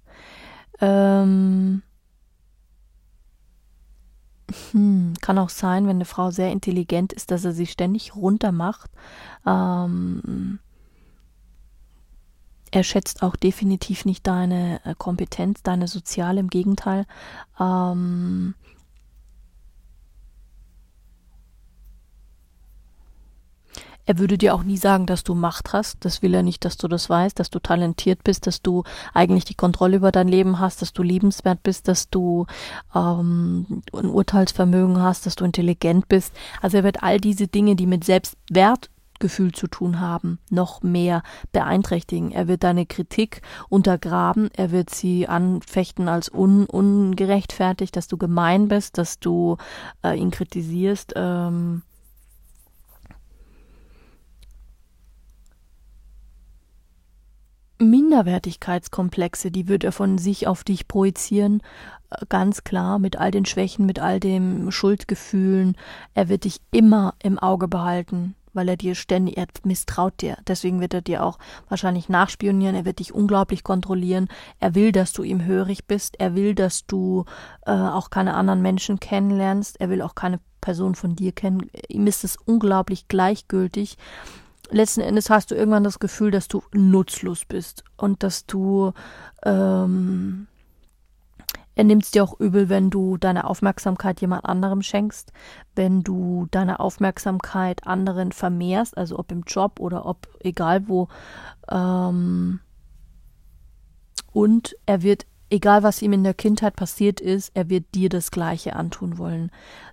[0.84, 1.82] Ähm,
[4.72, 8.90] hm, kann auch sein, wenn eine Frau sehr intelligent ist, dass er sie ständig runtermacht.
[9.46, 10.58] Ähm,
[12.70, 17.06] er schätzt auch definitiv nicht deine äh, Kompetenz, deine soziale, im Gegenteil.
[17.58, 18.54] Ähm,
[24.06, 26.04] Er würde dir auch nie sagen, dass du Macht hast.
[26.04, 29.44] Das will er nicht, dass du das weißt, dass du talentiert bist, dass du eigentlich
[29.44, 32.46] die Kontrolle über dein Leben hast, dass du liebenswert bist, dass du
[32.94, 36.34] ähm, ein Urteilsvermögen hast, dass du intelligent bist.
[36.60, 42.30] Also er wird all diese Dinge, die mit Selbstwertgefühl zu tun haben, noch mehr beeinträchtigen.
[42.30, 43.40] Er wird deine Kritik
[43.70, 49.56] untergraben, er wird sie anfechten als un ungerechtfertigt, dass du gemein bist, dass du
[50.04, 51.14] äh, ihn kritisierst.
[51.16, 51.82] Ähm,
[57.78, 61.62] Minderwertigkeitskomplexe, die wird er von sich auf dich projizieren,
[62.10, 65.76] äh, ganz klar, mit all den Schwächen, mit all den Schuldgefühlen.
[66.14, 70.38] Er wird dich immer im Auge behalten, weil er dir ständig, er misstraut dir.
[70.46, 74.28] Deswegen wird er dir auch wahrscheinlich nachspionieren, er wird dich unglaublich kontrollieren.
[74.60, 77.24] Er will, dass du ihm hörig bist, er will, dass du
[77.66, 81.70] äh, auch keine anderen Menschen kennenlernst, er will auch keine Person von dir kennen.
[81.88, 83.98] Ihm ist es unglaublich gleichgültig
[84.74, 88.92] letzten Endes hast du irgendwann das Gefühl, dass du nutzlos bist und dass du
[89.44, 90.46] ähm,
[91.76, 95.32] er nimmt es dir auch übel, wenn du deine Aufmerksamkeit jemand anderem schenkst,
[95.74, 101.08] wenn du deine Aufmerksamkeit anderen vermehrst, also ob im Job oder ob egal wo.
[101.68, 102.60] Ähm,
[104.32, 108.30] und er wird, egal was ihm in der Kindheit passiert ist, er wird dir das
[108.30, 109.50] Gleiche antun wollen.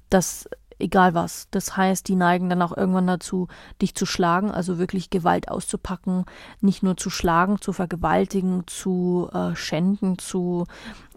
[0.09, 0.47] Das
[0.81, 1.47] egal was.
[1.51, 3.47] Das heißt, die neigen dann auch irgendwann dazu,
[3.81, 6.25] dich zu schlagen, also wirklich Gewalt auszupacken,
[6.59, 10.65] nicht nur zu schlagen, zu vergewaltigen, zu äh, schänden, zu,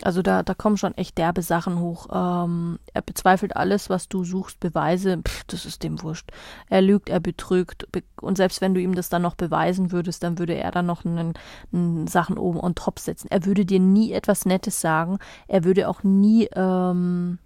[0.03, 2.07] also da, da kommen schon echt derbe Sachen hoch.
[2.13, 6.31] Ähm, er bezweifelt alles, was du suchst, Beweise, pff, das ist dem wurscht.
[6.69, 7.87] Er lügt, er betrügt
[8.21, 11.05] und selbst wenn du ihm das dann noch beweisen würdest, dann würde er dann noch
[11.05, 11.35] einen,
[11.73, 13.29] einen Sachen oben on top setzen.
[13.31, 17.39] Er würde dir nie etwas Nettes sagen, er würde auch nie, ähm,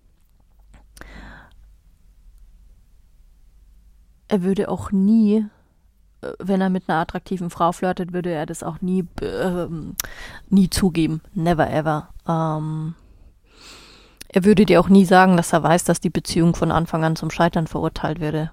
[4.29, 5.47] er würde auch nie,
[6.23, 9.67] äh, wenn er mit einer attraktiven Frau flirtet, würde er das auch nie, äh,
[10.49, 11.21] nie zugeben.
[11.35, 12.09] Never ever.
[12.29, 12.95] Ähm,
[14.29, 17.17] er würde dir auch nie sagen, dass er weiß, dass die Beziehung von Anfang an
[17.17, 18.51] zum Scheitern verurteilt würde.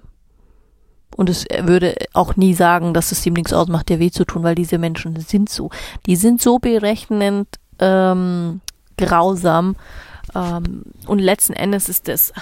[1.14, 4.24] Und es, er würde auch nie sagen, dass es ihm nichts ausmacht, dir weh zu
[4.24, 5.70] tun, weil diese Menschen sind so.
[6.06, 8.60] Die sind so berechnend ähm,
[8.96, 9.76] grausam.
[10.34, 12.32] Ähm, und letzten Endes ist es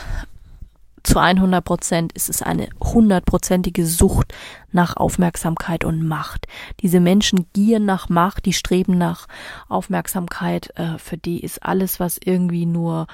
[1.04, 4.34] zu 100 Prozent ist es eine hundertprozentige Sucht
[4.72, 6.46] nach Aufmerksamkeit und Macht.
[6.80, 9.26] Diese Menschen gieren nach Macht, die streben nach
[9.68, 10.70] Aufmerksamkeit.
[10.76, 13.06] Äh, für die ist alles, was irgendwie nur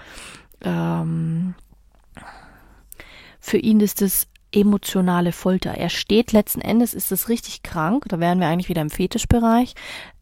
[0.63, 1.55] ähm,
[3.41, 5.73] für ihn ist es emotionale Folter.
[5.73, 9.75] Er steht letzten Endes, ist es richtig krank, da wären wir eigentlich wieder im Fetischbereich,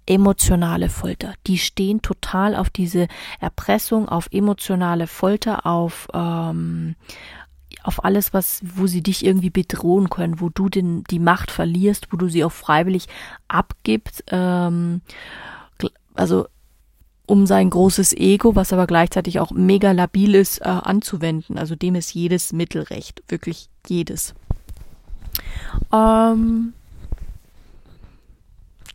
[0.06, 1.34] emotionale Folter.
[1.46, 3.08] Die stehen total auf diese
[3.40, 6.96] Erpressung, auf emotionale Folter, auf ähm,
[7.82, 12.12] auf alles, was, wo sie dich irgendwie bedrohen können, wo du den, die Macht verlierst,
[12.12, 13.06] wo du sie auch freiwillig
[13.48, 15.00] abgibst, ähm,
[16.14, 16.46] also
[17.26, 21.58] um sein großes Ego, was aber gleichzeitig auch mega labil ist, äh, anzuwenden.
[21.58, 24.34] Also dem ist jedes Mittelrecht, wirklich jedes.
[25.92, 26.72] Ähm,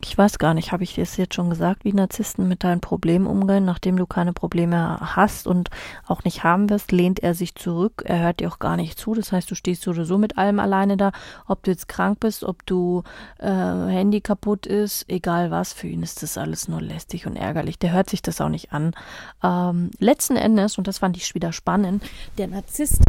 [0.02, 2.80] ich weiß gar nicht, habe ich dir es jetzt schon gesagt, wie Narzissten mit deinen
[2.80, 5.70] Problemen umgehen, nachdem du keine Probleme hast und
[6.06, 9.14] auch nicht haben wirst, lehnt er sich zurück, er hört dir auch gar nicht zu,
[9.14, 11.12] das heißt, du stehst so oder so mit allem alleine da,
[11.46, 13.02] ob du jetzt krank bist, ob du
[13.38, 17.78] äh, Handy kaputt ist, egal was, für ihn ist das alles nur lästig und ärgerlich,
[17.78, 18.92] der hört sich das auch nicht an.
[19.42, 22.02] Ähm, letzten Endes, und das fand ich wieder spannend,
[22.38, 23.02] der Narzisst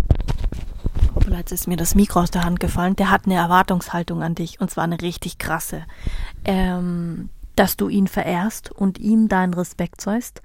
[1.25, 2.95] Hoppla, jetzt ist mir das Mikro aus der Hand gefallen.
[2.95, 5.83] Der hat eine Erwartungshaltung an dich und zwar eine richtig krasse.
[6.43, 10.41] Ähm, dass du ihn verehrst und ihm deinen Respekt zeigst.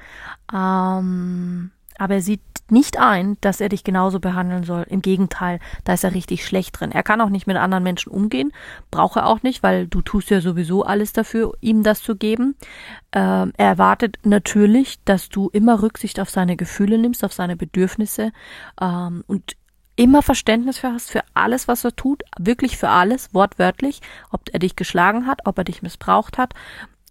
[0.54, 2.40] Ähm, aber er sieht
[2.70, 4.86] nicht ein, dass er dich genauso behandeln soll.
[4.88, 6.92] Im Gegenteil, da ist er richtig schlecht drin.
[6.92, 8.52] Er kann auch nicht mit anderen Menschen umgehen,
[8.90, 12.54] braucht er auch nicht, weil du tust ja sowieso alles dafür, ihm das zu geben.
[13.12, 18.30] Ähm, er erwartet natürlich, dass du immer Rücksicht auf seine Gefühle nimmst, auf seine Bedürfnisse
[18.80, 19.56] ähm, und
[20.00, 24.58] immer Verständnis für hast, für alles, was er tut, wirklich für alles, wortwörtlich, ob er
[24.58, 26.54] dich geschlagen hat, ob er dich missbraucht hat.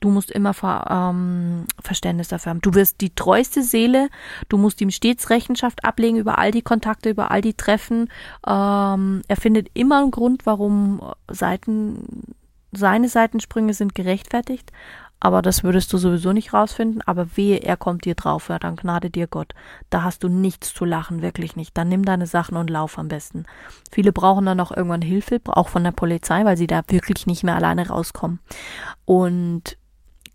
[0.01, 2.61] Du musst immer Ver, ähm, Verständnis dafür haben.
[2.61, 4.09] Du wirst die treueste Seele,
[4.47, 8.09] du musst ihm stets Rechenschaft ablegen über all die Kontakte, über all die Treffen.
[8.47, 10.99] Ähm, er findet immer einen Grund, warum
[11.29, 12.23] Seiten,
[12.71, 14.71] seine Seitensprünge sind gerechtfertigt
[15.19, 17.01] aber das würdest du sowieso nicht rausfinden.
[17.05, 19.53] Aber wehe, er kommt dir drauf, ja, dann gnade dir Gott.
[19.89, 21.77] Da hast du nichts zu lachen, wirklich nicht.
[21.77, 23.45] Dann nimm deine Sachen und lauf am besten.
[23.91, 27.43] Viele brauchen dann auch irgendwann Hilfe, auch von der Polizei, weil sie da wirklich nicht
[27.43, 28.39] mehr alleine rauskommen.
[29.05, 29.77] Und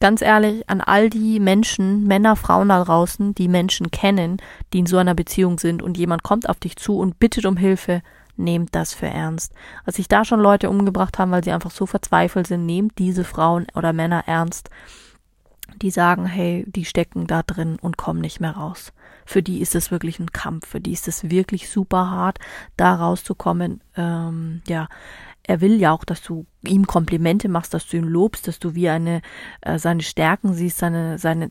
[0.01, 4.37] ganz ehrlich, an all die Menschen, Männer, Frauen da draußen, die Menschen kennen,
[4.73, 7.57] die in so einer Beziehung sind und jemand kommt auf dich zu und bittet um
[7.57, 8.03] Hilfe,
[8.37, 9.53] nehmt das für ernst.
[9.85, 13.25] Als sich da schon Leute umgebracht haben, weil sie einfach so verzweifelt sind, nehmt diese
[13.25, 14.71] Frauen oder Männer ernst,
[15.81, 18.93] die sagen, hey, die stecken da drin und kommen nicht mehr raus.
[19.27, 22.39] Für die ist es wirklich ein Kampf, für die ist es wirklich super hart,
[22.77, 23.81] da rauszukommen.
[23.97, 24.89] Ähm, ja,
[25.47, 28.75] er will ja auch, dass du ihm Komplimente machst, dass du ihn lobst, dass du
[28.75, 29.21] wie eine
[29.61, 31.51] äh, seine Stärken siehst, seine seine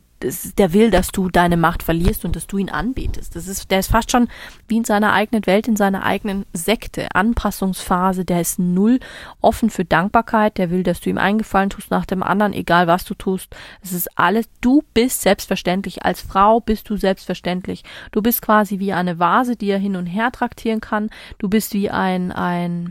[0.58, 3.36] der will, dass du deine Macht verlierst und dass du ihn anbetest.
[3.36, 4.28] Das ist der ist fast schon
[4.68, 9.00] wie in seiner eigenen Welt, in seiner eigenen Sekte, Anpassungsphase, der ist null
[9.40, 13.04] offen für Dankbarkeit, der will, dass du ihm eingefallen tust nach dem anderen, egal was
[13.04, 13.54] du tust.
[13.82, 17.84] Es ist alles du bist selbstverständlich als Frau bist du selbstverständlich.
[18.10, 21.10] Du bist quasi wie eine Vase, die er hin und her traktieren kann.
[21.38, 22.90] Du bist wie ein ein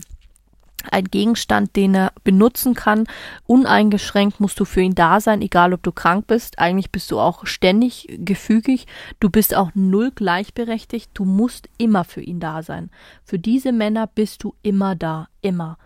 [0.90, 3.04] ein Gegenstand, den er benutzen kann.
[3.46, 6.58] Uneingeschränkt musst du für ihn da sein, egal ob du krank bist.
[6.58, 8.86] Eigentlich bist du auch ständig gefügig.
[9.20, 11.10] Du bist auch null gleichberechtigt.
[11.14, 12.90] Du musst immer für ihn da sein.
[13.24, 15.28] Für diese Männer bist du immer da.
[15.40, 15.78] Immer.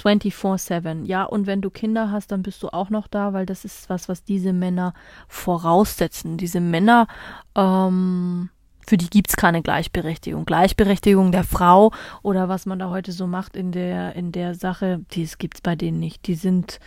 [0.00, 1.04] 24-7.
[1.04, 3.88] Ja, und wenn du Kinder hast, dann bist du auch noch da, weil das ist
[3.90, 4.94] was, was diese Männer
[5.28, 6.36] voraussetzen.
[6.36, 7.06] Diese Männer,
[7.54, 8.50] ähm,
[8.90, 10.44] für die gibt's keine Gleichberechtigung.
[10.44, 15.04] Gleichberechtigung der Frau oder was man da heute so macht in der, in der Sache,
[15.12, 16.26] dies gibt's bei denen nicht.
[16.26, 16.80] Die sind,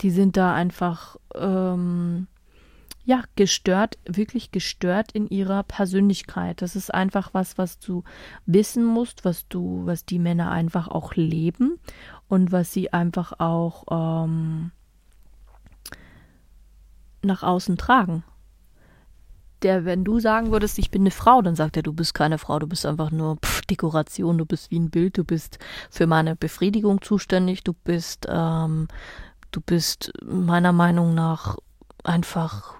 [0.00, 2.26] die sind da einfach, ähm,
[3.04, 6.62] ja, gestört, wirklich gestört in ihrer Persönlichkeit.
[6.62, 8.02] Das ist einfach was, was du
[8.46, 11.78] wissen musst, was du, was die Männer einfach auch leben
[12.28, 14.70] und was sie einfach auch ähm,
[17.20, 18.24] nach außen tragen
[19.62, 22.38] der, wenn du sagen würdest, ich bin eine Frau, dann sagt er, du bist keine
[22.38, 25.58] Frau, du bist einfach nur pff, Dekoration, du bist wie ein Bild, du bist
[25.90, 28.88] für meine Befriedigung zuständig, du bist, ähm,
[29.50, 31.56] du bist meiner Meinung nach
[32.04, 32.74] einfach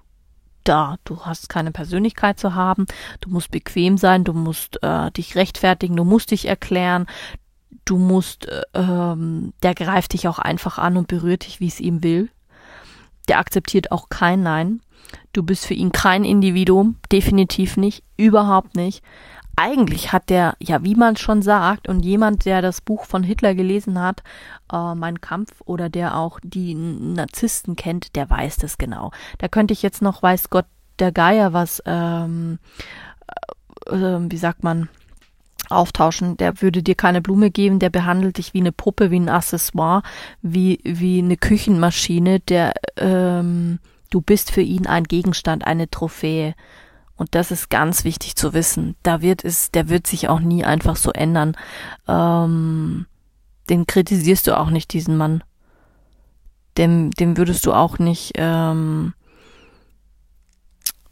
[0.65, 0.97] da.
[1.05, 2.87] Du hast keine Persönlichkeit zu haben,
[3.21, 7.07] du musst bequem sein, du musst äh, dich rechtfertigen, du musst dich erklären,
[7.85, 11.81] du musst, äh, ähm, der greift dich auch einfach an und berührt dich, wie es
[11.81, 12.31] ihm will.
[13.29, 14.81] Der akzeptiert auch kein Nein.
[15.33, 19.03] Du bist für ihn kein Individuum, definitiv nicht, überhaupt nicht.
[19.57, 23.55] Eigentlich hat der, ja, wie man schon sagt, und jemand, der das Buch von Hitler
[23.55, 24.23] gelesen hat,
[24.73, 29.11] äh, Mein Kampf, oder der auch die Narzissten kennt, der weiß das genau.
[29.39, 30.67] Da könnte ich jetzt noch, weiß Gott,
[30.99, 32.59] der Geier was, ähm,
[33.91, 34.89] äh, äh wie sagt man,
[35.69, 36.37] auftauschen.
[36.37, 40.03] Der würde dir keine Blume geben, der behandelt dich wie eine Puppe, wie ein Accessoire,
[40.41, 43.79] wie, wie eine Küchenmaschine, der, ähm,
[44.13, 46.55] Du bist für ihn ein Gegenstand, eine Trophäe.
[47.17, 48.95] Und das ist ganz wichtig zu wissen.
[49.03, 51.57] Da wird es, der wird sich auch nie einfach so ändern.
[52.07, 53.07] Ähm,
[53.71, 55.43] den kritisierst du auch nicht, diesen Mann.
[56.77, 59.15] Dem, dem würdest du auch nicht, ähm,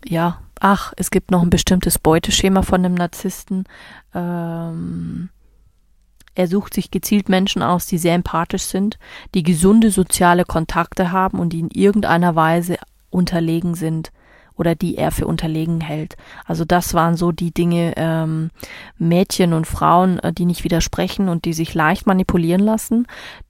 [0.04, 3.64] ja, ach, es gibt noch ein bestimmtes Beuteschema von einem Narzissten.
[4.14, 5.30] Ähm,
[6.34, 8.98] er sucht sich gezielt Menschen aus, die sehr empathisch sind,
[9.34, 12.76] die gesunde soziale Kontakte haben und die in irgendeiner Weise
[13.10, 14.12] unterlegen sind
[14.60, 16.16] oder die er für unterlegen hält.
[16.44, 18.50] Also das waren so die Dinge ähm,
[18.98, 23.06] Mädchen und Frauen, äh, die nicht widersprechen und die sich leicht manipulieren lassen,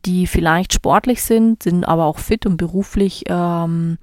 [0.06, 3.98] die vielleicht sportlich sind, sind aber auch fit und beruflich ähm,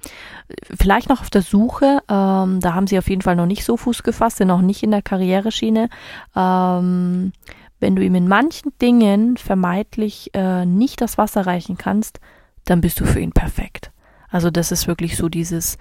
[0.78, 2.00] vielleicht noch auf der Suche.
[2.10, 4.82] Ähm, da haben sie auf jeden Fall noch nicht so Fuß gefasst, sind noch nicht
[4.82, 5.88] in der Karriereschiene.
[6.36, 7.32] Ähm,
[7.80, 12.20] wenn du ihm in manchen Dingen vermeintlich äh, nicht das Wasser reichen kannst,
[12.64, 13.92] dann bist du für ihn perfekt.
[14.28, 15.78] Also das ist wirklich so dieses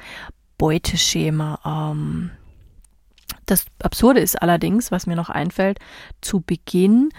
[0.57, 1.59] Beuteschema.
[1.65, 2.31] Ähm.
[3.45, 5.79] Das Absurde ist allerdings, was mir noch einfällt,
[6.21, 7.09] zu Beginn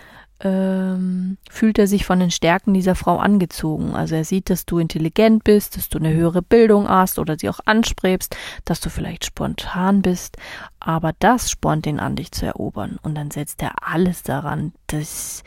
[0.41, 3.95] ähm, fühlt er sich von den Stärken dieser Frau angezogen.
[3.95, 7.49] Also er sieht, dass du intelligent bist, dass du eine höhere Bildung hast oder sie
[7.49, 10.37] auch anstrebst, dass du vielleicht spontan bist.
[10.79, 12.99] Aber das spornt ihn an, dich zu erobern.
[13.03, 15.43] Und dann setzt er alles daran, das,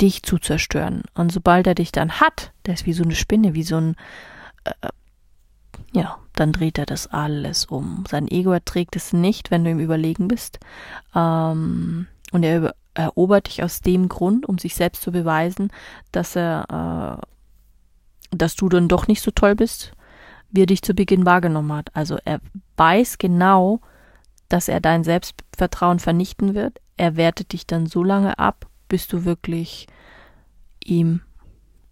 [0.00, 1.02] dich zu zerstören.
[1.14, 3.96] Und sobald er dich dann hat, der ist wie so eine Spinne, wie so ein
[4.64, 4.88] äh,
[5.92, 8.04] ja, dann dreht er das alles um.
[8.08, 10.58] Sein Ego erträgt es nicht, wenn du ihm überlegen bist.
[11.14, 15.70] Ähm, und er erobert dich aus dem Grund, um sich selbst zu beweisen,
[16.10, 17.20] dass er,
[18.32, 19.92] äh, dass du dann doch nicht so toll bist,
[20.50, 21.94] wie er dich zu Beginn wahrgenommen hat.
[21.94, 22.40] Also er
[22.76, 23.80] weiß genau,
[24.48, 26.80] dass er dein Selbstvertrauen vernichten wird.
[26.96, 29.86] Er wertet dich dann so lange ab, bis du wirklich
[30.84, 31.20] ihm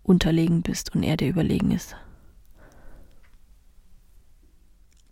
[0.02, 1.94] unterlegen bist und er dir überlegen ist.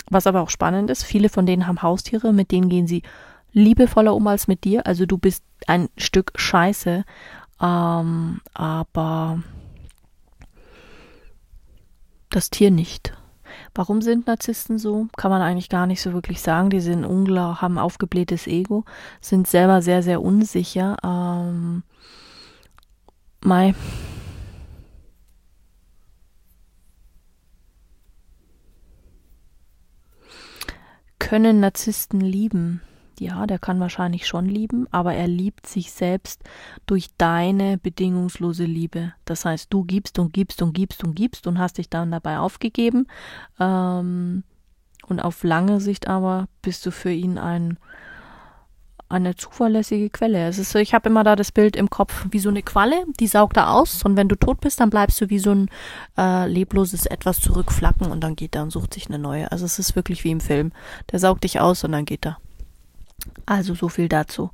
[0.09, 3.05] Was aber auch spannend ist, viele von denen haben Haustiere, mit denen gehen sie
[3.53, 4.87] liebevoller um als mit dir.
[4.87, 7.05] Also du bist ein Stück Scheiße.
[7.61, 9.43] Ähm, aber
[12.31, 13.13] das Tier nicht.
[13.75, 15.09] Warum sind Narzissten so?
[15.17, 16.71] Kann man eigentlich gar nicht so wirklich sagen.
[16.71, 18.85] Die sind unglaublich, haben aufgeblähtes Ego,
[19.21, 20.97] sind selber sehr, sehr unsicher.
[21.05, 21.83] Ähm,
[23.43, 23.75] Mai,
[31.19, 32.83] können Narzissten lieben?
[33.21, 36.43] Ja, der kann wahrscheinlich schon lieben, aber er liebt sich selbst
[36.87, 39.13] durch deine bedingungslose Liebe.
[39.27, 42.39] Das heißt, du gibst und gibst und gibst und gibst und hast dich dann dabei
[42.39, 43.07] aufgegeben.
[43.59, 44.43] Ähm,
[45.07, 47.79] und auf lange Sicht aber bist du für ihn ein
[49.11, 50.47] eine zuverlässige Quelle.
[50.47, 53.27] Es ist, ich habe immer da das Bild im Kopf wie so eine Qualle, die
[53.27, 55.69] saugt da aus und wenn du tot bist, dann bleibst du wie so ein
[56.17, 59.51] äh, lebloses etwas zurückflacken und dann geht er und sucht sich eine neue.
[59.51, 60.71] Also es ist wirklich wie im Film.
[61.11, 62.39] Der saugt dich aus und dann geht er.
[63.47, 64.51] Also so viel dazu.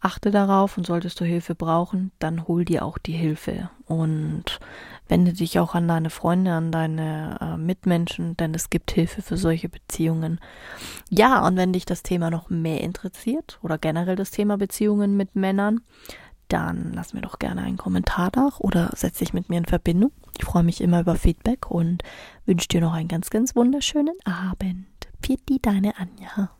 [0.00, 4.60] Achte darauf und solltest du Hilfe brauchen, dann hol dir auch die Hilfe und
[5.08, 9.36] wende dich auch an deine Freunde, an deine äh, Mitmenschen, denn es gibt Hilfe für
[9.36, 10.38] solche Beziehungen.
[11.08, 15.34] Ja, und wenn dich das Thema noch mehr interessiert oder generell das Thema Beziehungen mit
[15.34, 15.80] Männern,
[16.48, 20.12] dann lass mir doch gerne einen Kommentar da oder setz dich mit mir in Verbindung.
[20.38, 22.02] Ich freue mich immer über Feedback und
[22.44, 24.86] wünsche dir noch einen ganz, ganz wunderschönen Abend.
[25.20, 26.50] Pieti, deine Anja.